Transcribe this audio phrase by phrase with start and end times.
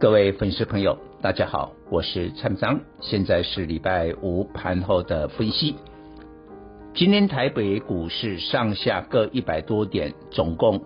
[0.00, 5.76] 各位粉丝朋友，大家好，我是蔡章，现在是礼拜五盘后的分析。
[6.94, 10.82] 今天台北股市上下各一百多点，总共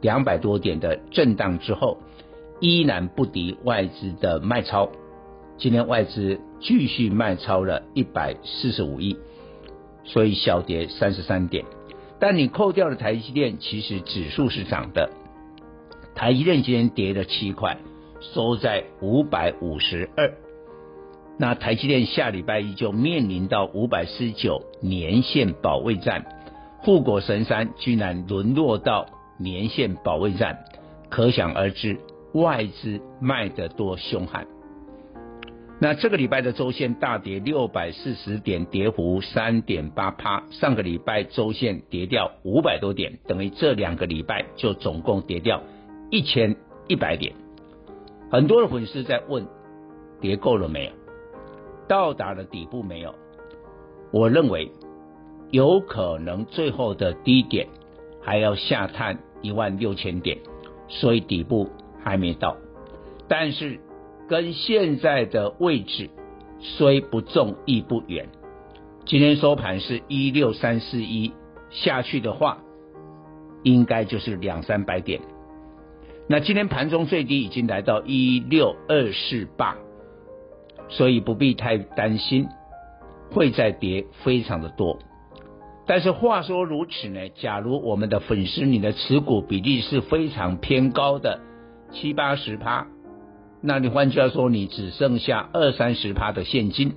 [0.00, 1.98] 两百多点的震荡之后，
[2.60, 4.88] 依然不敌外资的卖超。
[5.58, 9.16] 今天外资继续卖超了一百四十五亿，
[10.04, 11.64] 所以小跌三十三点。
[12.20, 15.10] 但你扣掉了台积电，其实指数是涨的。
[16.14, 17.76] 台积电今天跌了七块。
[18.20, 20.32] 收在五百五十二，
[21.38, 26.24] 那台积电下礼拜一就面临到五百四十九年线保卫战，
[26.78, 29.06] 护国神山居然沦落到
[29.38, 30.64] 年线保卫战，
[31.10, 31.98] 可想而知
[32.32, 34.46] 外资卖得多凶悍。
[35.78, 45.62] 那这个礼拜的周线大跌六百四十点，跌幅三点八趴，上个礼拜周线跌掉五百多点，等于这两个礼拜就总共跌掉
[46.10, 46.56] 一千
[46.88, 47.34] 一百点。
[48.30, 49.46] 很多的粉丝在问，
[50.20, 50.92] 跌够了没有？
[51.88, 53.14] 到达了底部没有？
[54.10, 54.72] 我认为
[55.50, 57.68] 有可能最后的低点
[58.20, 60.38] 还要下探一万六千点，
[60.88, 61.68] 所以底部
[62.02, 62.56] 还没到。
[63.28, 63.78] 但是
[64.28, 66.10] 跟现在的位置
[66.58, 68.28] 虽不重亦不远。
[69.04, 71.32] 今天收盘是一六三四一，
[71.70, 72.58] 下去的话，
[73.62, 75.20] 应该就是两三百点。
[76.28, 79.76] 那今天盘中最低已经来到一六二四八，
[80.88, 82.48] 所以不必太担心
[83.30, 84.98] 会再跌非常的多。
[85.86, 91.38] 但是话说如此呢，假如我们的粉丝你的持股比例是非常偏高的
[91.92, 92.88] 七八十趴，
[93.60, 96.94] 那你换句话说，你只剩下二三十趴的现金，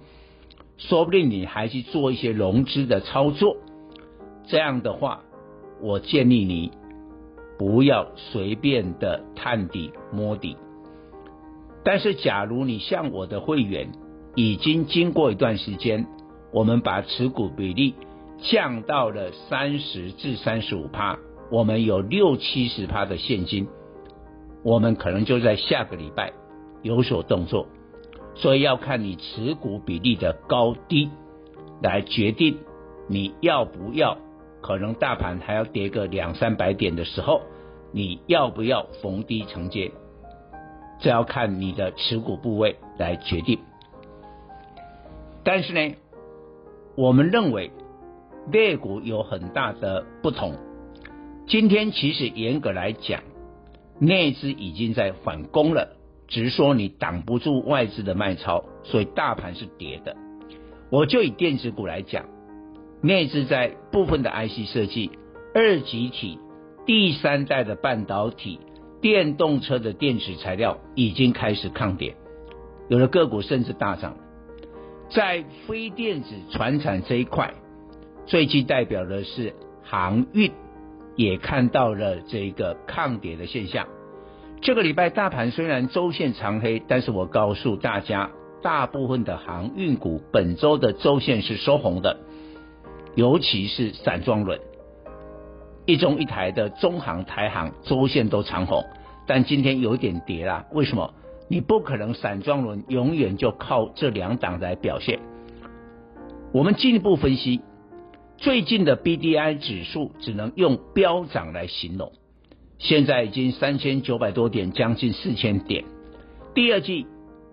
[0.78, 3.58] 说不定你还去做一些融资的操作。
[4.48, 5.22] 这样的话，
[5.84, 6.72] 我建议你。
[7.60, 10.56] 不要随便的探底摸底，
[11.84, 13.92] 但是假如你像我的会员，
[14.34, 16.08] 已经经过一段时间，
[16.54, 17.96] 我们把持股比例
[18.38, 21.20] 降到了三十至三十五趴，
[21.52, 23.68] 我们有六七十趴的现金，
[24.64, 26.32] 我们可能就在下个礼拜
[26.82, 27.68] 有所动作，
[28.36, 31.10] 所以要看你持股比例的高低
[31.82, 32.60] 来决定
[33.10, 34.18] 你要不要。
[34.62, 37.42] 可能大盘还要跌个两三百点的时候，
[37.92, 39.92] 你要不要逢低承接？
[41.00, 43.60] 这要看你的持股部位来决定。
[45.44, 45.96] 但是呢，
[46.96, 47.72] 我们认为
[48.52, 50.56] 类股有很大的不同。
[51.48, 53.24] 今天其实严格来讲，
[53.98, 55.96] 内资已经在反攻了，
[56.28, 60.16] 只是说你挡不住外资的卖超，所以大盘是跌的。
[60.92, 62.26] 我就以电子股来讲。
[63.02, 65.12] 内置在部分的 IC 设计、
[65.54, 66.38] 二极体、
[66.86, 68.60] 第三代的半导体、
[69.02, 72.16] 电动车的电池材料已经开始抗跌，
[72.90, 74.18] 有的个股甚至大涨。
[75.10, 77.54] 在非电子传产这一块，
[78.26, 80.52] 最具代表的是航运，
[81.16, 83.88] 也看到了这个抗跌的现象。
[84.62, 88.30] 这个礼拜大盘虽然周线长黑，但是我告诉大家，
[88.62, 92.18] 大部分的航运股本周的周线是收红的。
[93.16, 94.60] 尤其是散装轮，
[95.86, 98.86] 一中一台的中航、台航周线都长红，
[99.26, 100.66] 但今天有点跌啦。
[100.72, 101.14] 为什么？
[101.50, 105.20] 你不可能散装轮永远就靠这两档来表现。
[106.54, 107.62] 我们进一步分析，
[108.38, 112.12] 最近的 BDI 指数只能用飙涨来形容，
[112.78, 115.84] 现在已经三千九百多点，将近四千点。
[116.54, 117.08] 第二季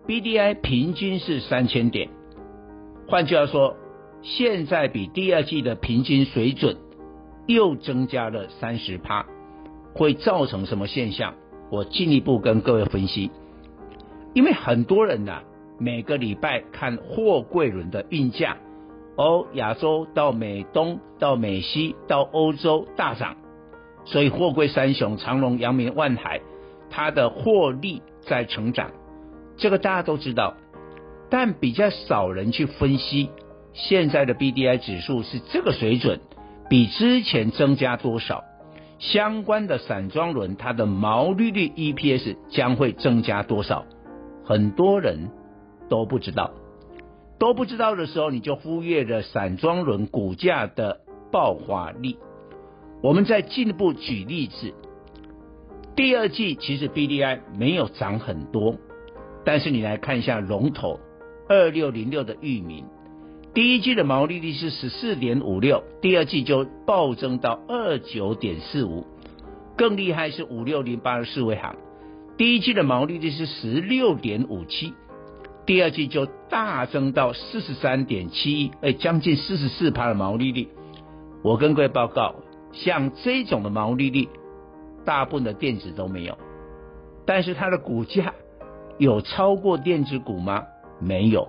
[0.07, 2.11] BDI 平均是三千点，
[3.09, 3.75] 换句话说。
[4.23, 6.77] 现在比第二季的平均水准
[7.47, 9.27] 又增加了三十趴，
[9.95, 11.35] 会造成什么现象？
[11.71, 13.31] 我进一步跟各位分析。
[14.35, 15.43] 因为很多人呐、啊，
[15.79, 18.57] 每个礼拜看货柜轮的运价，
[19.17, 23.37] 哦，亚洲到美东到美西到欧洲大涨，
[24.05, 26.41] 所以货柜三雄长荣、阳明、万海，
[26.91, 28.91] 它的获利在成长，
[29.57, 30.55] 这个大家都知道，
[31.31, 33.31] 但比较少人去分析。
[33.79, 36.19] 现在的 BDI 指数是这个水准，
[36.71, 38.43] 比之前增加多少？
[38.99, 43.85] 相关的散装轮它的毛利率 EPS 将会增加多少？
[44.45, 45.29] 很多人
[45.91, 46.53] 都不知道。
[47.39, 51.01] 都不知道的时候，你就忽略了散装轮股价的
[51.31, 52.17] 爆发力。
[53.03, 54.73] 我们再进一步举例子，
[55.95, 58.77] 第二季其实 BDI 没有涨很多，
[59.45, 60.99] 但是你来看一下龙头
[61.47, 62.87] 二六零六的域名，
[63.57, 69.07] 第一季的毛利率是十四点五六，第二季就暴增到二九点四五，
[69.79, 71.75] 更厉害是五六零八的四维行，
[72.37, 74.93] 第一季的毛利率是十六点五七。
[75.65, 80.69] 第二季就大增到四十三点七一，哎，将近四十四趴的毛利率。
[81.43, 82.35] 我跟各位报告，
[82.73, 84.29] 像这种的毛利率，
[85.07, 86.37] 大部分的电子都没有。
[87.25, 88.35] 但是它的股价
[88.99, 90.65] 有超过电子股吗？
[91.01, 91.49] 没有，